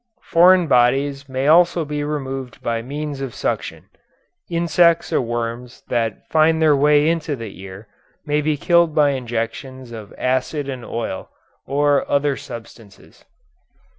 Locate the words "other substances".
12.09-13.25